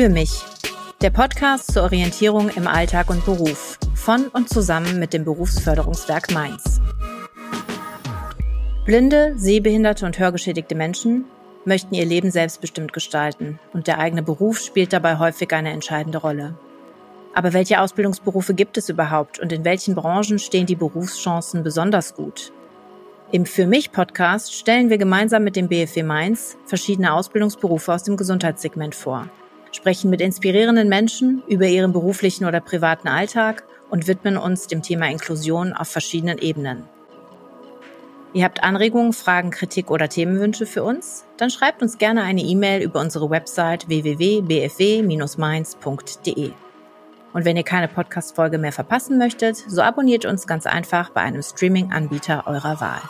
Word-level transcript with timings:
Für 0.00 0.08
mich. 0.08 0.42
Der 1.02 1.10
Podcast 1.10 1.74
zur 1.74 1.82
Orientierung 1.82 2.48
im 2.48 2.66
Alltag 2.66 3.10
und 3.10 3.22
Beruf 3.26 3.78
von 3.94 4.28
und 4.28 4.48
zusammen 4.48 4.98
mit 4.98 5.12
dem 5.12 5.26
Berufsförderungswerk 5.26 6.32
Mainz. 6.32 6.80
Blinde, 8.86 9.34
sehbehinderte 9.36 10.06
und 10.06 10.18
hörgeschädigte 10.18 10.74
Menschen 10.74 11.26
möchten 11.66 11.94
ihr 11.94 12.06
Leben 12.06 12.30
selbstbestimmt 12.30 12.94
gestalten 12.94 13.58
und 13.74 13.88
der 13.88 13.98
eigene 13.98 14.22
Beruf 14.22 14.60
spielt 14.60 14.94
dabei 14.94 15.18
häufig 15.18 15.52
eine 15.52 15.70
entscheidende 15.70 16.16
Rolle. 16.16 16.54
Aber 17.34 17.52
welche 17.52 17.78
Ausbildungsberufe 17.82 18.54
gibt 18.54 18.78
es 18.78 18.88
überhaupt 18.88 19.38
und 19.38 19.52
in 19.52 19.66
welchen 19.66 19.94
Branchen 19.94 20.38
stehen 20.38 20.64
die 20.64 20.76
Berufschancen 20.76 21.62
besonders 21.62 22.14
gut? 22.14 22.54
Im 23.32 23.44
Für 23.44 23.66
mich 23.66 23.92
Podcast 23.92 24.54
stellen 24.54 24.88
wir 24.88 24.96
gemeinsam 24.96 25.44
mit 25.44 25.56
dem 25.56 25.68
BFW 25.68 26.04
Mainz 26.04 26.56
verschiedene 26.64 27.12
Ausbildungsberufe 27.12 27.92
aus 27.92 28.04
dem 28.04 28.16
Gesundheitssegment 28.16 28.94
vor, 28.94 29.28
sprechen 29.72 30.10
mit 30.10 30.20
inspirierenden 30.20 30.88
Menschen 30.88 31.42
über 31.46 31.66
ihren 31.66 31.92
beruflichen 31.92 32.44
oder 32.44 32.60
privaten 32.60 33.08
Alltag 33.08 33.64
und 33.90 34.06
widmen 34.06 34.36
uns 34.36 34.66
dem 34.66 34.82
Thema 34.82 35.10
Inklusion 35.10 35.72
auf 35.72 35.88
verschiedenen 35.88 36.38
Ebenen. 36.38 36.84
Ihr 38.32 38.44
habt 38.44 38.62
Anregungen, 38.62 39.12
Fragen, 39.12 39.50
Kritik 39.50 39.90
oder 39.90 40.08
Themenwünsche 40.08 40.64
für 40.64 40.84
uns? 40.84 41.24
Dann 41.36 41.50
schreibt 41.50 41.82
uns 41.82 41.98
gerne 41.98 42.22
eine 42.22 42.42
E-Mail 42.42 42.80
über 42.80 43.00
unsere 43.00 43.28
Website 43.28 43.88
www.bfw-mainz.de. 43.88 46.52
Und 47.32 47.44
wenn 47.44 47.56
ihr 47.56 47.64
keine 47.64 47.88
Podcast-Folge 47.88 48.58
mehr 48.58 48.72
verpassen 48.72 49.18
möchtet, 49.18 49.56
so 49.56 49.82
abonniert 49.82 50.26
uns 50.26 50.46
ganz 50.46 50.66
einfach 50.66 51.10
bei 51.10 51.22
einem 51.22 51.42
Streaming-Anbieter 51.42 52.44
eurer 52.46 52.80
Wahl. 52.80 53.00